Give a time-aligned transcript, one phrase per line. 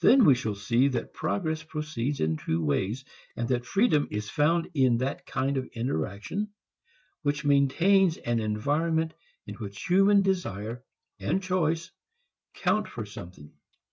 [0.00, 4.70] Then we shall see that progress proceeds in two ways, and that freedom is found
[4.74, 6.52] in that kind of interaction
[7.22, 9.12] which maintains an environment
[9.44, 10.84] in which human desire
[11.18, 11.90] and choice
[12.54, 13.54] count for something.